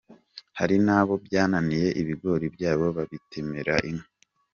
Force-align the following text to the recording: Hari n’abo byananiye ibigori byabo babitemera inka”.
Hari 0.59 0.75
n’abo 0.85 1.13
byananiye 1.25 1.87
ibigori 2.01 2.45
byabo 2.55 2.85
babitemera 2.97 3.75
inka”. 3.89 4.07